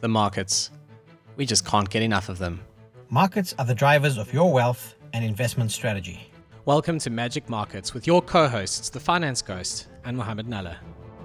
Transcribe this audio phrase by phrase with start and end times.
[0.00, 0.70] the markets.
[1.36, 2.60] We just can't get enough of them.
[3.08, 6.30] Markets are the drivers of your wealth and investment strategy.
[6.64, 10.76] Welcome to Magic Markets with your co hosts, the Finance Ghost and Mohammed Nalla.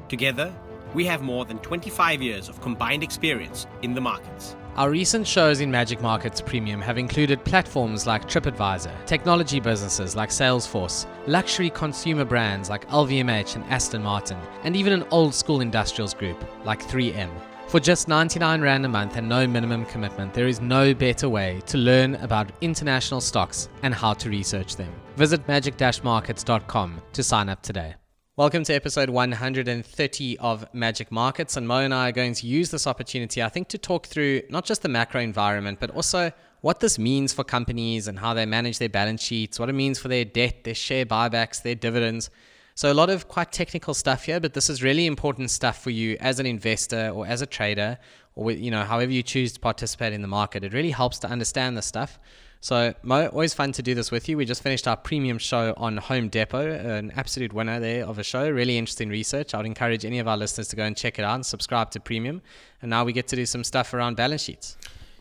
[0.10, 0.54] Together,
[0.94, 4.56] we have more than 25 years of combined experience in the markets.
[4.78, 10.30] Our recent shows in Magic Markets Premium have included platforms like TripAdvisor, technology businesses like
[10.30, 16.14] Salesforce, luxury consumer brands like LVMH and Aston Martin, and even an old school industrials
[16.14, 17.30] group like 3M.
[17.68, 21.62] For just 99 Rand a month and no minimum commitment, there is no better way
[21.66, 24.94] to learn about international stocks and how to research them.
[25.18, 27.96] Visit magic markets.com to sign up today.
[28.38, 31.58] Welcome to episode 130 of Magic Markets.
[31.58, 34.44] And Mo and I are going to use this opportunity, I think, to talk through
[34.52, 38.46] not just the macro environment, but also what this means for companies and how they
[38.46, 42.30] manage their balance sheets, what it means for their debt, their share buybacks, their dividends.
[42.78, 45.92] So, a lot of quite technical stuff here, but this is really important stuff for
[45.92, 47.98] you as an investor or as a trader,
[48.36, 50.62] or you know, however you choose to participate in the market.
[50.62, 52.20] It really helps to understand this stuff.
[52.60, 54.36] So, Mo, always fun to do this with you.
[54.36, 58.24] We just finished our premium show on Home Depot, an absolute winner there of a
[58.24, 58.50] show.
[58.50, 59.54] Really interesting research.
[59.54, 61.92] I would encourage any of our listeners to go and check it out and subscribe
[61.92, 62.42] to premium.
[62.82, 64.76] And now we get to do some stuff around balance sheets.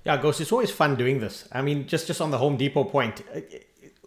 [0.05, 1.49] Yeah, Ghost, it's always fun doing this.
[1.53, 3.23] I mean, just, just on the Home Depot point,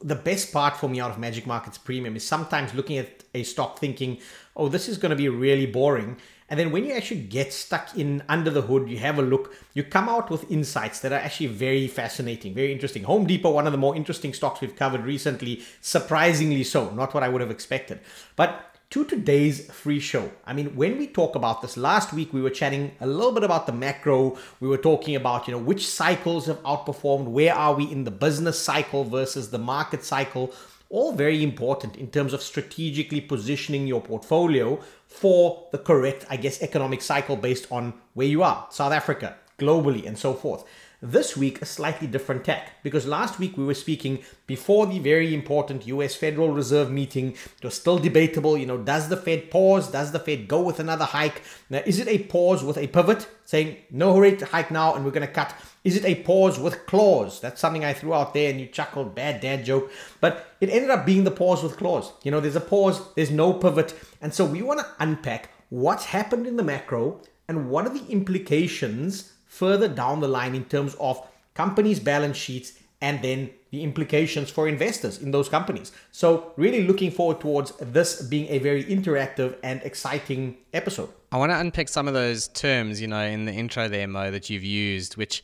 [0.02, 3.44] the best part for me out of Magic Markets Premium is sometimes looking at a
[3.44, 4.20] stock thinking,
[4.56, 6.17] oh, this is going to be really boring
[6.50, 9.54] and then when you actually get stuck in under the hood, you have a look,
[9.73, 13.04] you come out with insights that are actually very fascinating, very interesting.
[13.04, 17.23] Home Depot, one of the more interesting stocks we've covered recently, surprisingly so, not what
[17.23, 18.00] I would have expected.
[18.38, 20.31] But to today's free show.
[20.45, 23.43] I mean, when we talk about this last week, we were chatting a little bit
[23.43, 24.38] about the macro.
[24.61, 28.11] We were talking about, you know, which cycles have outperformed, where are we in the
[28.11, 30.53] business cycle versus the market cycle
[30.89, 36.61] all very important in terms of strategically positioning your portfolio for the correct, I guess,
[36.61, 40.63] economic cycle based on where you are, South Africa, globally, and so forth.
[41.02, 45.31] This week, a slightly different tack because last week we were speaking before the very
[45.31, 47.33] important US Federal Reserve meeting.
[47.33, 49.92] It was still debatable, you know, does the Fed pause?
[49.92, 51.44] Does the Fed go with another hike?
[51.70, 55.11] Now, is it a pause with a pivot saying no rate hike now and we're
[55.11, 55.54] going to cut?
[55.83, 57.42] Is it a pause with claws?
[57.42, 59.92] That's something I threw out there and you chuckled, bad dad joke.
[60.20, 62.11] But it ended up being the pause with claws.
[62.23, 63.94] You know, there's a pause, there's no pivot.
[64.20, 68.08] And so we want to unpack what's happened in the macro and what are the
[68.08, 74.49] implications further down the line in terms of companies' balance sheets and then the implications
[74.49, 75.91] for investors in those companies.
[76.11, 81.09] So, really looking forward towards this being a very interactive and exciting episode.
[81.31, 84.31] I want to unpick some of those terms, you know, in the intro there, Mo,
[84.31, 85.43] that you've used, which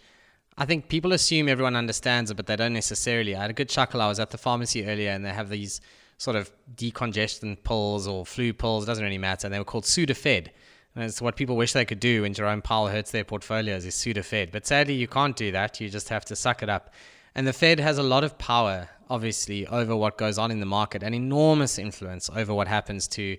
[0.58, 3.36] I think people assume everyone understands it, but they don't necessarily.
[3.36, 4.02] I had a good chuckle.
[4.02, 5.82] I was at the pharmacy earlier and they have these
[6.18, 9.48] sort of decongestant pills or flu pills, it doesn't really matter.
[9.48, 10.50] And they were called Sudafed.
[10.96, 13.96] And it's what people wish they could do when Jerome Powell hurts their portfolios is
[13.96, 14.52] Sudafed.
[14.52, 15.82] But sadly, you can't do that.
[15.82, 16.94] You just have to suck it up.
[17.36, 20.68] And the Fed has a lot of power, obviously, over what Ghost on in the
[20.68, 23.38] market, and enormous influence over what happens to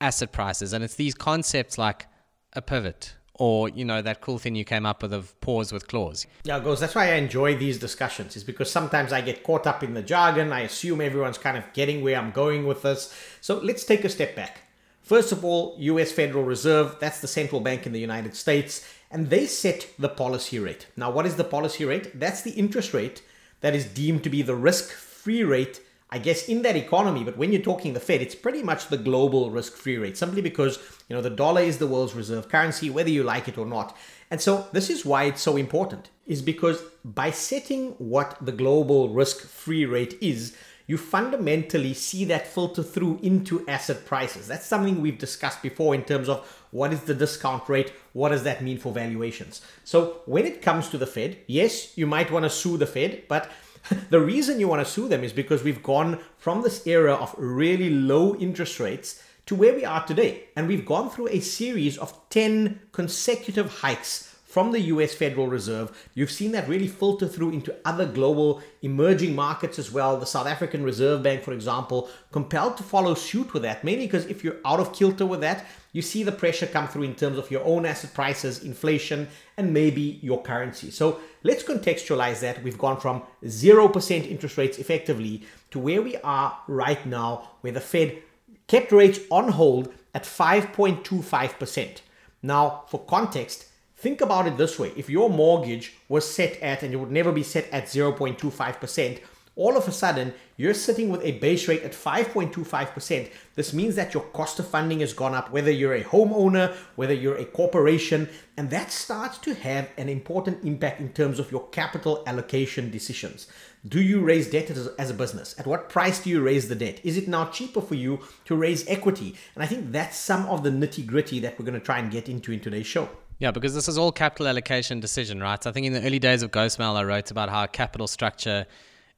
[0.00, 0.72] asset prices.
[0.72, 2.06] And it's these concepts like
[2.54, 5.86] a pivot or you know that cool thing you came up with of pause with
[5.88, 6.26] claws.
[6.44, 9.82] yeah goes that's why i enjoy these discussions is because sometimes i get caught up
[9.82, 13.58] in the jargon i assume everyone's kind of getting where i'm going with this so
[13.58, 14.62] let's take a step back
[15.06, 19.30] First of all, US Federal Reserve, that's the central bank in the United States, and
[19.30, 20.88] they set the policy rate.
[20.96, 22.18] Now, what is the policy rate?
[22.18, 23.22] That's the interest rate
[23.60, 25.80] that is deemed to be the risk free rate,
[26.10, 27.22] I guess, in that economy.
[27.22, 30.42] But when you're talking the Fed, it's pretty much the global risk free rate, simply
[30.42, 33.66] because, you know, the dollar is the world's reserve currency, whether you like it or
[33.66, 33.96] not.
[34.32, 39.10] And so this is why it's so important, is because by setting what the global
[39.10, 40.56] risk free rate is,
[40.86, 44.46] you fundamentally see that filter through into asset prices.
[44.46, 48.44] That's something we've discussed before in terms of what is the discount rate, what does
[48.44, 49.62] that mean for valuations.
[49.84, 53.24] So when it comes to the Fed, yes, you might want to sue the Fed,
[53.28, 53.50] but
[54.10, 57.34] the reason you want to sue them is because we've gone from this era of
[57.36, 60.44] really low interest rates to where we are today.
[60.56, 66.08] And we've gone through a series of 10 consecutive hikes from the US Federal Reserve.
[66.14, 70.18] You've seen that really filter through into other global emerging markets as well.
[70.18, 74.24] The South African Reserve Bank, for example, compelled to follow suit with that, mainly because
[74.24, 77.36] if you're out of kilter with that, you see the pressure come through in terms
[77.36, 79.28] of your own asset prices, inflation,
[79.58, 80.90] and maybe your currency.
[80.90, 82.62] So let's contextualize that.
[82.62, 87.80] We've gone from 0% interest rates effectively to where we are right now, where the
[87.82, 88.22] Fed
[88.68, 92.00] kept rates on hold at 5.25%.
[92.42, 93.66] Now, for context,
[93.96, 97.32] Think about it this way if your mortgage was set at, and it would never
[97.32, 99.20] be set at 0.25%,
[99.56, 103.30] all of a sudden you're sitting with a base rate at 5.25%.
[103.54, 107.14] This means that your cost of funding has gone up, whether you're a homeowner, whether
[107.14, 108.28] you're a corporation,
[108.58, 113.46] and that starts to have an important impact in terms of your capital allocation decisions.
[113.88, 115.54] Do you raise debt as, a business?
[115.58, 117.00] At what price do you raise the debt?
[117.02, 119.36] Is it now cheaper for you to raise equity?
[119.54, 122.10] And I think that's some of the nitty gritty that we're going to try and
[122.10, 123.08] get into in today's show.
[123.38, 125.64] Yeah, because this is all capital allocation decision, right?
[125.66, 128.66] I think in the early days of Ghostmail, I wrote about how capital structure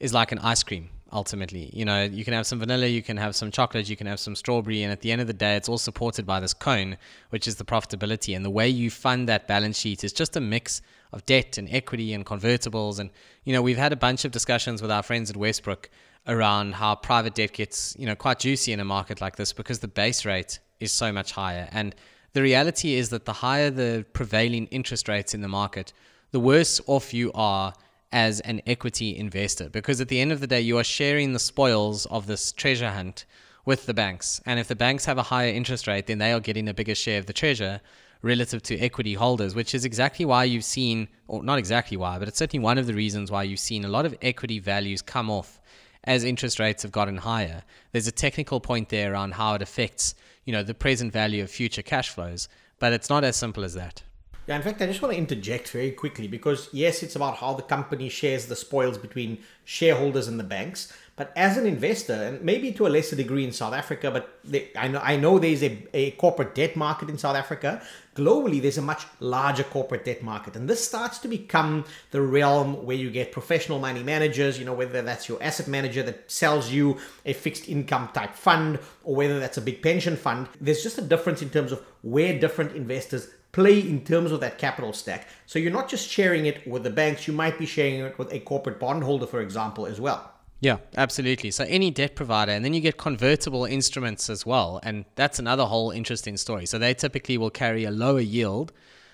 [0.01, 1.71] is like an ice cream ultimately.
[1.73, 4.21] You know, you can have some vanilla, you can have some chocolate, you can have
[4.21, 6.97] some strawberry, and at the end of the day, it's all supported by this cone,
[7.31, 8.35] which is the profitability.
[8.35, 10.83] And the way you fund that balance sheet is just a mix
[11.13, 12.99] of debt and equity and convertibles.
[12.99, 13.11] And,
[13.45, 15.89] you know, we've had a bunch of discussions with our friends at Westbrook
[16.27, 19.79] around how private debt gets, you know, quite juicy in a market like this because
[19.79, 21.69] the base rate is so much higher.
[21.73, 21.95] And
[22.33, 25.93] the reality is that the higher the prevailing interest rates in the market,
[26.31, 27.73] the worse off you are
[28.13, 31.39] as an equity investor because at the end of the day, you are sharing the
[31.39, 33.25] spoils of this treasure hunt
[33.65, 34.41] with the banks.
[34.47, 36.95] And if the banks have a higher interest rate, then they are getting a bigger
[36.95, 37.81] share of the treasure
[38.23, 42.29] relative to equity holders, which is exactly why you've seen, or not exactly why, but
[42.29, 45.31] it's certainly one of the reasons why you've seen a lot of equity values come
[45.31, 45.61] off
[46.05, 47.63] as interest rates have gotten higher.
[47.93, 50.15] There's a technical point there around how it affects,
[50.49, 52.49] you know, the present value of future cash flows,
[52.79, 54.03] but it's not as simple as that.
[54.47, 57.53] Yeah, in fact, I just want to interject very quickly because, yes, it's about how
[57.53, 60.91] the company shares the spoils between shareholders and the banks.
[61.19, 64.71] But as an investor, and maybe to a lesser degree in South Africa, but they,
[64.77, 67.83] I know I know there's a, a corporate debt market in South Africa.
[68.15, 72.87] Globally, there's a much larger corporate debt market, and this starts to become the realm
[72.87, 74.61] where you get professional money managers.
[74.61, 78.79] You know, whether that's your asset manager that sells you a fixed income type fund,
[79.03, 80.49] or whether that's a big pension fund.
[80.61, 84.57] There's just a difference in terms of where different investors play in terms of that
[84.57, 85.27] capital stack.
[85.47, 88.33] So you're not just sharing it with the banks, you might be sharing it with
[88.33, 90.33] a corporate bondholder, for example, as well.
[90.61, 91.53] Yeah, absolutely.
[91.53, 94.81] So any debt provider, and then you get convertible instruments as well.
[94.83, 96.67] And that's another whole interesting story.
[96.67, 98.73] So they typically will carry a lower yield,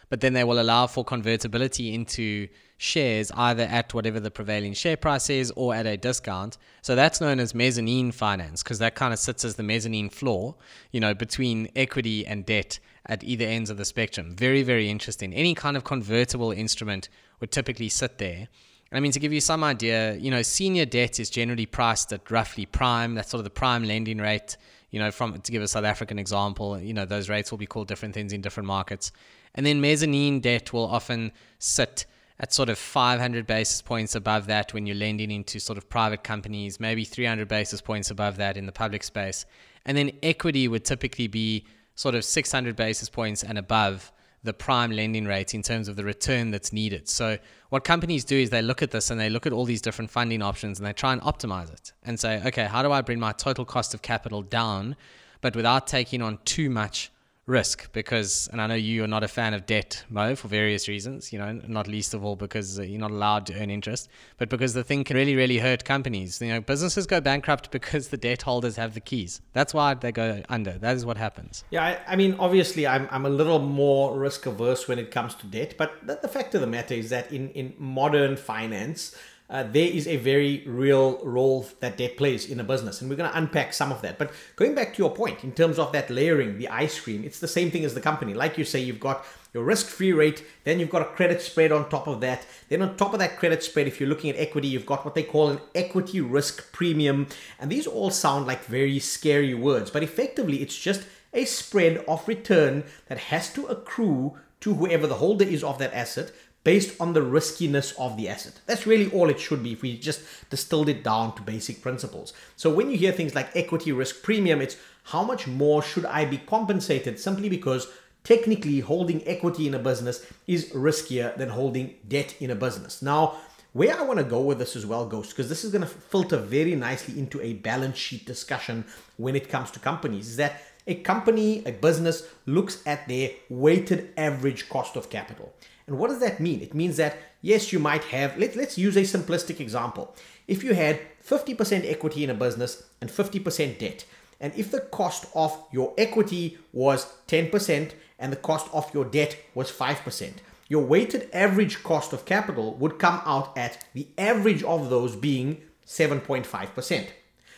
[0.09, 2.49] but then they will allow for convertibility into
[2.79, 6.57] shares either at whatever the prevailing share price is or at a discount.
[6.83, 10.57] So that's known as mezzanine finance because that kind of sits as the mezzanine floor,
[10.93, 14.35] you know, between equity and debt at either ends of the spectrum.
[14.35, 15.35] Very, very interesting.
[15.35, 18.49] Any kind of convertible instrument would typically sit there.
[18.93, 22.31] I mean, to give you some idea, you know, senior debt is generally priced at
[22.31, 23.15] roughly prime.
[23.15, 24.57] That's sort of the prime lending rate.
[24.91, 27.67] You know, from to give a South African example, you know, those rates will be
[27.67, 29.11] called different things in different markets.
[29.57, 32.07] And then mezzanine debt will often sit
[32.41, 36.25] at sort of 500 basis points above that when you're lending into sort of private
[36.25, 39.47] companies, maybe 300 basis points above that in the public space.
[39.87, 44.13] And then equity would typically be sort of 600 basis points and above
[44.45, 47.09] the prime lending rate in terms of the return that's needed.
[47.09, 47.39] So,
[47.71, 50.11] what companies do is they look at this and they look at all these different
[50.11, 53.19] funding options and they try and optimize it and say, okay, how do I bring
[53.19, 54.95] my total cost of capital down,
[55.41, 57.11] but without taking on too much
[57.47, 60.89] risk because, and I know you are not a fan of debt, Mo, for various
[60.89, 64.09] reasons, you know, not least of all because you're not allowed to earn interest,
[64.39, 66.41] but because the thing can really, really hurt companies.
[66.41, 69.43] You know, businesses go bankrupt because the debt holders have the keys.
[69.53, 70.73] That's why they go under.
[70.73, 71.65] That is what happens.
[71.71, 75.35] Yeah, I, I mean, obviously, I'm, I'm a little more risk averse when it comes
[75.37, 79.15] to debt, but the, the fact of the matter is that in, in modern finance,
[79.55, 83.01] uh, there is a very real role that debt plays in a business.
[83.01, 84.19] And we're going to unpack some of that.
[84.19, 87.39] But going back to your point, in terms of that layering, the ice cream, it's
[87.39, 88.35] the same thing as the company.
[88.35, 91.71] Like you say, you've got your risk free rate, then you've got a credit spread
[91.71, 92.45] on top of that.
[92.69, 95.15] Then, on top of that credit spread, if you're looking at equity, you've got what
[95.15, 97.29] they call an equity risk premium.
[97.61, 102.27] And these all sound like very scary words, but effectively, it's just a spread of
[102.27, 106.33] return that has to accrue to whoever the holder is of that asset
[106.65, 108.61] based on the riskiness of the asset.
[108.67, 112.33] That's really all it should be if we just distilled it down to basic principles.
[112.57, 116.25] So when you hear things like equity risk premium, it's how much more should I
[116.25, 117.89] be compensated simply because
[118.25, 123.03] technically holding equity in a business is riskier than holding debt in a business.
[123.03, 123.37] Now,
[123.75, 125.89] where I want to go with this as well, Ghost, because this is going to
[125.89, 128.85] filter very nicely into a balance sheet discussion
[129.17, 134.13] when it comes to companies, is that a company, a business looks at their weighted
[134.17, 135.53] average cost of capital.
[135.87, 136.61] And what does that mean?
[136.61, 140.15] It means that, yes, you might have, let, let's use a simplistic example.
[140.49, 144.05] If you had 50% equity in a business and 50% debt,
[144.41, 149.37] and if the cost of your equity was 10% and the cost of your debt
[149.55, 150.33] was 5%,
[150.69, 155.61] your weighted average cost of capital would come out at the average of those being
[155.87, 157.07] 7.5%.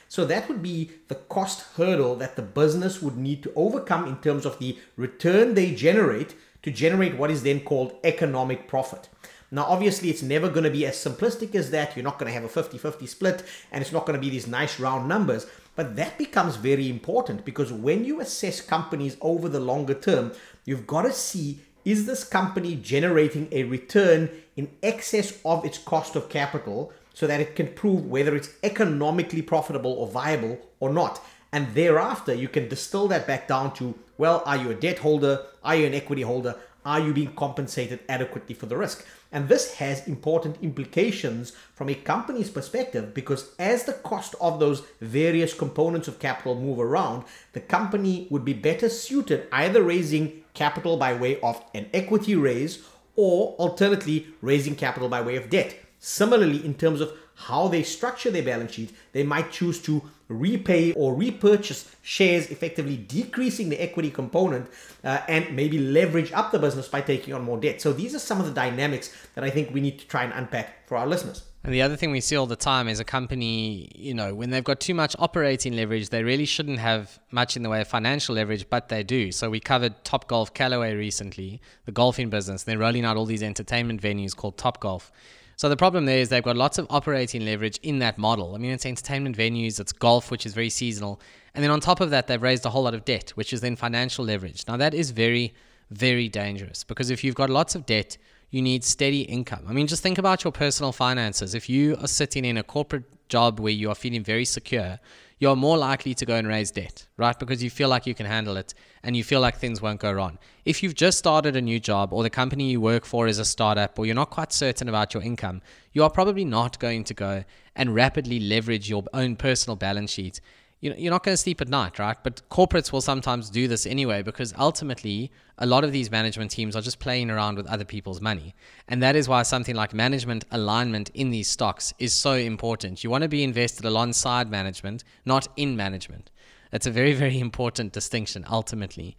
[0.08, 4.16] So that would be the cost hurdle that the business would need to overcome in
[4.18, 6.34] terms of the return they generate
[6.66, 9.08] to generate what is then called economic profit.
[9.52, 11.96] Now, obviously, it's never going to be as simplistic as that.
[11.96, 14.30] You're not going to have a 50 50 split, and it's not going to be
[14.30, 15.46] these nice round numbers.
[15.76, 20.32] But that becomes very important because when you assess companies over the longer term,
[20.64, 26.16] you've got to see is this company generating a return in excess of its cost
[26.16, 31.22] of capital so that it can prove whether it's economically profitable or viable or not.
[31.52, 35.44] And thereafter, you can distill that back down to well, are you a debt holder?
[35.62, 36.56] Are you an equity holder?
[36.84, 39.04] Are you being compensated adequately for the risk?
[39.32, 44.82] And this has important implications from a company's perspective because as the cost of those
[45.00, 50.96] various components of capital move around, the company would be better suited either raising capital
[50.96, 52.84] by way of an equity raise
[53.16, 55.76] or alternately raising capital by way of debt.
[55.98, 60.92] Similarly, in terms of how they structure their balance sheet, they might choose to repay
[60.92, 64.68] or repurchase shares, effectively decreasing the equity component
[65.04, 67.80] uh, and maybe leverage up the business by taking on more debt.
[67.80, 70.32] So these are some of the dynamics that I think we need to try and
[70.32, 71.44] unpack for our listeners.
[71.66, 74.50] And the other thing we see all the time is a company, you know, when
[74.50, 77.88] they've got too much operating leverage, they really shouldn't have much in the way of
[77.88, 79.32] financial leverage, but they do.
[79.32, 82.62] So we covered Top Golf Callaway recently, the golfing business.
[82.62, 85.10] They're rolling out all these entertainment venues called Top Golf.
[85.56, 88.54] So the problem there is they've got lots of operating leverage in that model.
[88.54, 91.18] I mean, it's entertainment venues, it's golf, which is very seasonal.
[91.54, 93.62] And then on top of that, they've raised a whole lot of debt, which is
[93.62, 94.64] then financial leverage.
[94.68, 95.54] Now, that is very,
[95.90, 98.18] very dangerous because if you've got lots of debt,
[98.50, 99.64] you need steady income.
[99.66, 101.54] I mean, just think about your personal finances.
[101.54, 104.98] If you are sitting in a corporate job where you are feeling very secure,
[105.38, 107.38] you're more likely to go and raise debt, right?
[107.38, 110.12] Because you feel like you can handle it and you feel like things won't go
[110.12, 110.38] wrong.
[110.64, 113.44] If you've just started a new job or the company you work for is a
[113.44, 115.60] startup or you're not quite certain about your income,
[115.92, 120.40] you are probably not going to go and rapidly leverage your own personal balance sheet
[120.80, 122.16] you're not going to sleep at night, right?
[122.22, 126.76] But corporates will sometimes do this anyway because ultimately a lot of these management teams
[126.76, 128.54] are just playing around with other people's money.
[128.86, 133.02] And that is why something like management alignment in these stocks is so important.
[133.02, 136.30] You want to be invested alongside management, not in management.
[136.70, 139.16] That's a very, very important distinction ultimately.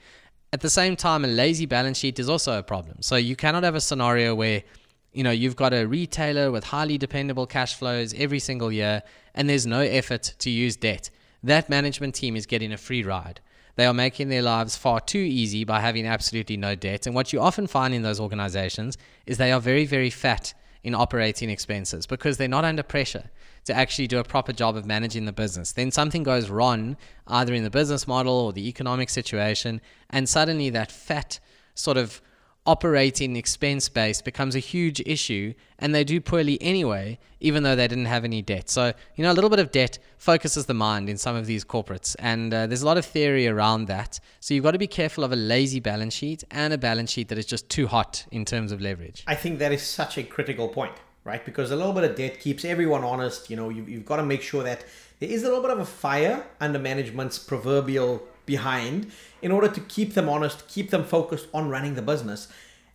[0.53, 3.01] At the same time, a lazy balance sheet is also a problem.
[3.01, 4.63] So you cannot have a scenario where
[5.11, 9.01] you know you've got a retailer with highly dependable cash flows every single year
[9.33, 11.09] and there's no effort to use debt
[11.43, 13.41] that management team is getting a free ride.
[13.75, 17.05] They are making their lives far too easy by having absolutely no debt.
[17.05, 20.53] And what you often find in those organizations is they are very, very fat
[20.83, 23.29] in operating expenses because they're not under pressure
[23.65, 25.73] to actually do a proper job of managing the business.
[25.73, 30.69] Then something goes wrong, either in the business model or the economic situation, and suddenly
[30.71, 31.39] that fat
[31.75, 32.21] sort of
[32.67, 37.87] operating expense base becomes a huge issue and they do poorly anyway, even though they
[37.87, 38.69] didn't have any debt.
[38.69, 41.63] So, you know, a little bit of debt focuses the mind in some of these
[41.63, 42.15] corporates.
[42.19, 44.19] And uh, there's a lot of theory around that.
[44.41, 47.29] So you've got to be careful of a lazy balance sheet and a balance sheet
[47.29, 49.23] that is just too hot in terms of leverage.
[49.27, 50.93] I think that is such a critical point,
[51.23, 51.43] right?
[51.43, 53.49] Because a little bit of debt keeps everyone honest.
[53.49, 54.83] You know, you, you've got to make sure that
[55.19, 59.11] there is a little bit of a fire under management's proverbial behind
[59.43, 62.47] in order to keep them honest, keep them focused on running the business.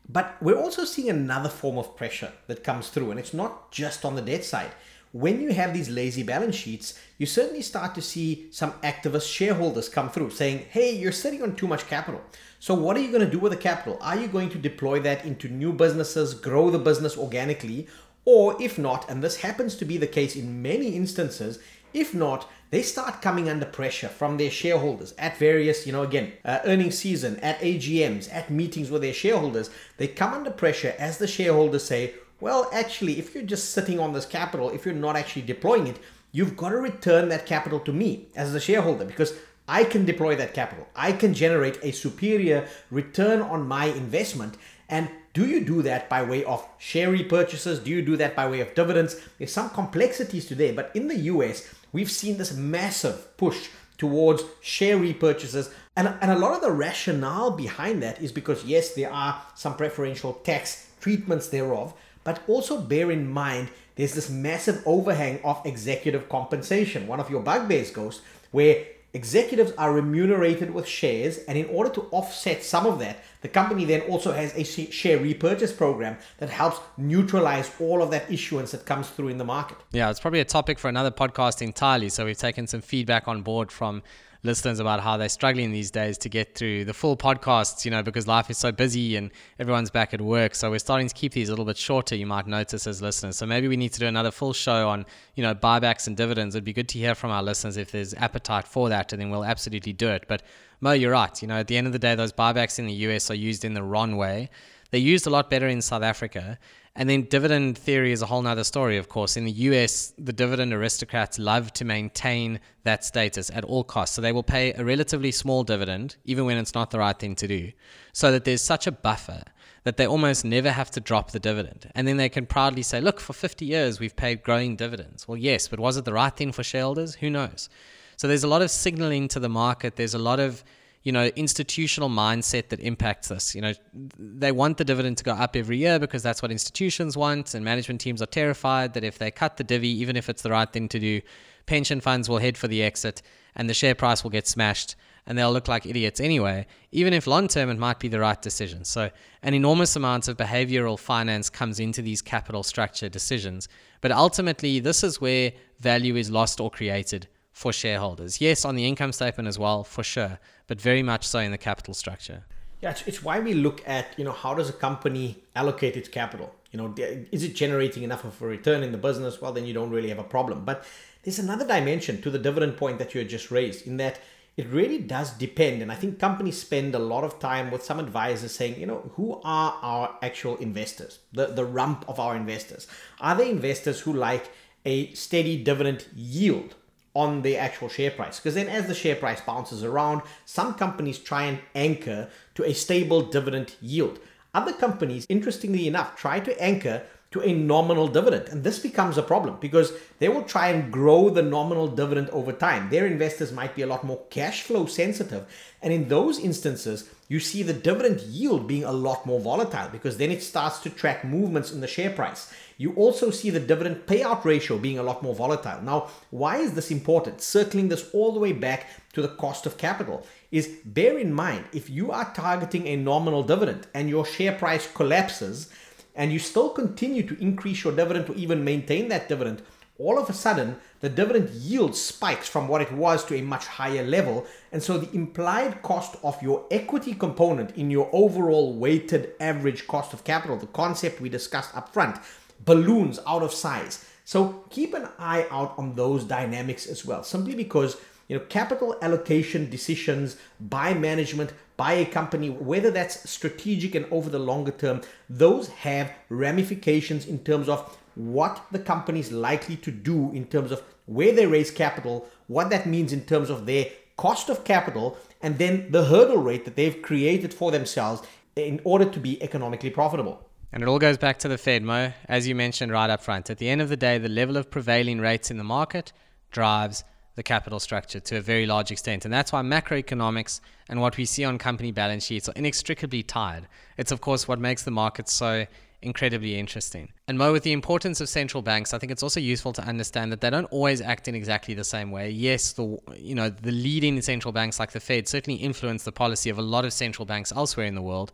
[0.08, 4.04] But we're also seeing another form of pressure that comes through, and it's not just
[4.04, 4.72] on the debt side.
[5.12, 9.90] When you have these lazy balance sheets, you certainly start to see some activist shareholders
[9.90, 12.22] come through saying, hey, you're sitting on too much capital.
[12.58, 13.98] So, what are you going to do with the capital?
[14.00, 17.88] Are you going to deploy that into new businesses, grow the business organically?
[18.24, 21.58] Or if not, and this happens to be the case in many instances,
[21.92, 26.32] if not, they start coming under pressure from their shareholders at various, you know, again,
[26.44, 29.70] uh, earnings season, at AGMs, at meetings with their shareholders.
[29.98, 34.12] They come under pressure as the shareholders say, well, actually, if you're just sitting on
[34.12, 35.98] this capital, if you're not actually deploying it,
[36.32, 39.34] you've got to return that capital to me as the shareholder because
[39.68, 40.88] I can deploy that capital.
[40.96, 44.56] I can generate a superior return on my investment.
[44.88, 47.82] And do you do that by way of share repurchases?
[47.82, 49.16] Do you do that by way of dividends?
[49.38, 54.98] There's some complexities today, but in the US, we've seen this massive push towards share
[54.98, 55.72] repurchases.
[55.96, 59.76] And, and a lot of the rationale behind that is because, yes, there are some
[59.76, 66.28] preferential tax treatments thereof, but also bear in mind there's this massive overhang of executive
[66.28, 67.06] compensation.
[67.06, 68.84] One of your bugbears, Ghost, where
[69.14, 73.84] Executives are remunerated with shares, and in order to offset some of that, the company
[73.84, 78.86] then also has a share repurchase program that helps neutralize all of that issuance that
[78.86, 79.76] comes through in the market.
[79.90, 82.08] Yeah, it's probably a topic for another podcast entirely.
[82.08, 84.02] So we've taken some feedback on board from
[84.44, 88.02] listeners about how they're struggling these days to get through the full podcasts, you know,
[88.02, 90.54] because life is so busy and everyone's back at work.
[90.54, 93.36] So we're starting to keep these a little bit shorter, you might notice as listeners.
[93.36, 95.06] So maybe we need to do another full show on,
[95.36, 96.54] you know, buybacks and dividends.
[96.54, 99.30] It'd be good to hear from our listeners if there's appetite for that, and then
[99.30, 100.24] we'll absolutely do it.
[100.26, 100.42] But
[100.80, 101.40] Mo, you're right.
[101.40, 103.64] You know, at the end of the day, those buybacks in the US are used
[103.64, 104.50] in the wrong way.
[104.90, 106.58] They're used a lot better in South Africa.
[106.94, 109.38] And then dividend theory is a whole nother story, of course.
[109.38, 114.14] In the US, the dividend aristocrats love to maintain that status at all costs.
[114.14, 117.34] So they will pay a relatively small dividend, even when it's not the right thing
[117.36, 117.72] to do,
[118.12, 119.42] so that there's such a buffer
[119.84, 121.90] that they almost never have to drop the dividend.
[121.94, 125.26] And then they can proudly say, look, for 50 years, we've paid growing dividends.
[125.26, 127.16] Well, yes, but was it the right thing for shareholders?
[127.16, 127.70] Who knows?
[128.16, 129.96] So there's a lot of signaling to the market.
[129.96, 130.62] There's a lot of
[131.02, 133.54] you know, institutional mindset that impacts this.
[133.54, 133.72] You know,
[134.18, 137.64] they want the dividend to go up every year because that's what institutions want, and
[137.64, 140.72] management teams are terrified that if they cut the divvy, even if it's the right
[140.72, 141.20] thing to do,
[141.66, 143.22] pension funds will head for the exit
[143.54, 147.26] and the share price will get smashed and they'll look like idiots anyway, even if
[147.26, 148.84] long term it might be the right decision.
[148.84, 149.10] So,
[149.42, 153.68] an enormous amount of behavioral finance comes into these capital structure decisions.
[154.00, 158.40] But ultimately, this is where value is lost or created for shareholders.
[158.40, 161.58] Yes, on the income statement as well, for sure, but very much so in the
[161.58, 162.44] capital structure.
[162.80, 166.08] Yeah, it's, it's why we look at, you know, how does a company allocate its
[166.08, 166.52] capital?
[166.72, 166.94] You know,
[167.30, 169.40] is it generating enough of a return in the business?
[169.40, 170.64] Well, then you don't really have a problem.
[170.64, 170.84] But
[171.22, 174.18] there's another dimension to the dividend point that you had just raised in that
[174.56, 175.80] it really does depend.
[175.80, 179.10] And I think companies spend a lot of time with some advisors saying, you know,
[179.14, 182.86] who are our actual investors, the, the rump of our investors?
[183.20, 184.50] Are they investors who like
[184.84, 186.74] a steady dividend yield?
[187.14, 188.38] On the actual share price.
[188.38, 192.72] Because then, as the share price bounces around, some companies try and anchor to a
[192.72, 194.18] stable dividend yield.
[194.54, 197.02] Other companies, interestingly enough, try to anchor
[197.32, 198.48] to a nominal dividend.
[198.48, 202.52] And this becomes a problem because they will try and grow the nominal dividend over
[202.52, 202.90] time.
[202.90, 205.46] Their investors might be a lot more cash flow sensitive.
[205.80, 210.18] And in those instances, you see the dividend yield being a lot more volatile because
[210.18, 212.52] then it starts to track movements in the share price.
[212.82, 215.80] You also see the dividend payout ratio being a lot more volatile.
[215.82, 217.40] Now, why is this important?
[217.40, 221.64] Circling this all the way back to the cost of capital is bear in mind
[221.72, 225.70] if you are targeting a nominal dividend and your share price collapses
[226.16, 229.62] and you still continue to increase your dividend or even maintain that dividend,
[229.96, 233.66] all of a sudden the dividend yield spikes from what it was to a much
[233.66, 234.44] higher level.
[234.72, 240.12] And so the implied cost of your equity component in your overall weighted average cost
[240.12, 242.18] of capital, the concept we discussed up front,
[242.64, 244.04] balloons out of size.
[244.24, 247.96] So keep an eye out on those dynamics as well, simply because
[248.28, 254.30] you know capital allocation decisions by management by a company whether that's strategic and over
[254.30, 259.90] the longer term those have ramifications in terms of what the company is likely to
[259.90, 263.86] do in terms of where they raise capital what that means in terms of their
[264.16, 268.22] cost of capital and then the hurdle rate that they've created for themselves
[268.56, 272.12] in order to be economically profitable and it all goes back to the Fed, Mo,
[272.28, 273.50] as you mentioned right up front.
[273.50, 276.12] At the end of the day, the level of prevailing rates in the market
[276.50, 277.04] drives
[277.34, 279.24] the capital structure to a very large extent.
[279.24, 283.68] And that's why macroeconomics and what we see on company balance sheets are inextricably tied.
[283.96, 285.66] It's, of course, what makes the market so
[286.02, 287.12] incredibly interesting.
[287.28, 290.32] And Mo, with the importance of central banks, I think it's also useful to understand
[290.32, 292.30] that they don't always act in exactly the same way.
[292.30, 296.50] Yes, the you know the leading central banks like the Fed certainly influence the policy
[296.50, 298.32] of a lot of central banks elsewhere in the world,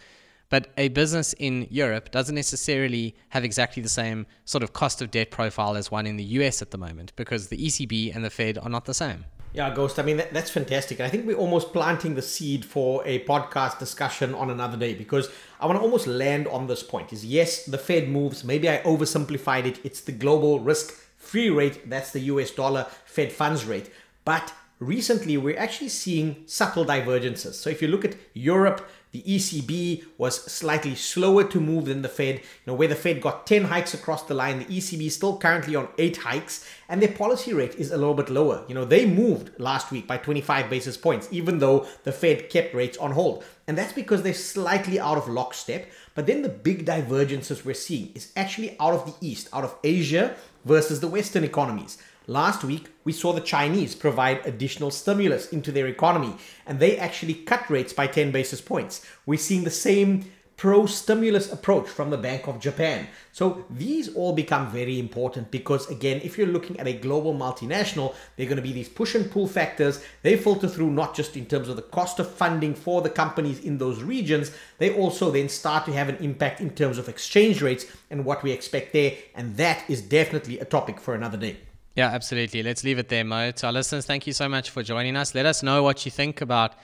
[0.51, 5.11] but a business in Europe doesn't necessarily have exactly the same sort of cost of
[5.11, 8.31] debt profile as one in the US at the moment because the ECB and the
[8.31, 9.25] Fed are not the same.
[9.53, 9.99] Yeah, Ghost.
[9.99, 11.01] I mean, that, that's fantastic.
[11.01, 15.31] I think we're almost planting the seed for a podcast discussion on another day because
[15.59, 17.13] I want to almost land on this point.
[17.13, 18.45] Is yes, the Fed moves.
[18.45, 19.81] Maybe I oversimplified it.
[19.85, 21.89] It's the global risk free rate.
[21.89, 23.91] That's the US dollar Fed funds rate.
[24.25, 27.59] But recently, we're actually seeing subtle divergences.
[27.59, 32.09] So if you look at Europe, the ECB was slightly slower to move than the
[32.09, 32.37] Fed.
[32.37, 35.38] You know, where the Fed got 10 hikes across the line, the ECB is still
[35.38, 38.64] currently on 8 hikes, and their policy rate is a little bit lower.
[38.68, 42.75] You know, they moved last week by 25 basis points, even though the Fed kept
[42.75, 43.44] rates on hold.
[43.66, 45.90] And that's because they're slightly out of lockstep.
[46.14, 49.77] But then the big divergences we're seeing is actually out of the East, out of
[49.85, 51.99] Asia versus the Western economies.
[52.31, 56.35] Last week, we saw the Chinese provide additional stimulus into their economy,
[56.67, 59.03] and they actually cut rates by 10 basis points.
[59.25, 63.07] We're seeing the same pro stimulus approach from the Bank of Japan.
[63.33, 68.14] So these all become very important because, again, if you're looking at a global multinational,
[68.37, 70.05] they're going to be these push and pull factors.
[70.21, 73.61] They filter through not just in terms of the cost of funding for the companies
[73.61, 77.62] in those regions, they also then start to have an impact in terms of exchange
[77.62, 79.14] rates and what we expect there.
[79.35, 81.57] And that is definitely a topic for another day.
[81.99, 82.63] Yeah, absolutely.
[82.63, 83.51] Let's leave it there, Mo.
[83.51, 85.35] To our listeners, thank you so much for joining us.
[85.35, 86.75] Let us know what you think about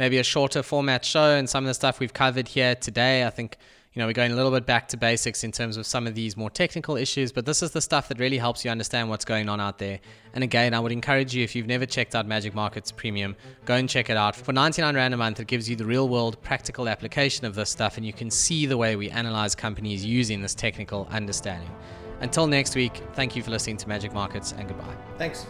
[0.00, 3.24] maybe a shorter format show and some of the stuff we've covered here today.
[3.24, 3.56] I think
[3.92, 6.16] you know, we're going a little bit back to basics in terms of some of
[6.16, 9.24] these more technical issues, but this is the stuff that really helps you understand what's
[9.24, 10.00] going on out there.
[10.34, 13.76] And again, I would encourage you, if you've never checked out Magic Markets Premium, go
[13.76, 14.34] and check it out.
[14.34, 17.70] For 99 Rand a month, it gives you the real world practical application of this
[17.70, 21.70] stuff, and you can see the way we analyze companies using this technical understanding.
[22.20, 24.96] Until next week, thank you for listening to Magic Markets, and goodbye.
[25.18, 25.46] Thanks.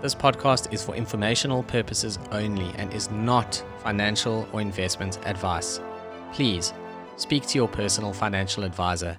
[0.00, 5.80] This podcast is for informational purposes only and is not financial or investment advice.
[6.32, 6.72] Please
[7.16, 9.18] speak to your personal financial advisor